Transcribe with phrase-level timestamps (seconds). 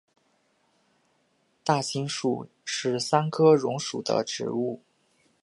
[1.63, 4.81] 大青树是桑科榕属的植物。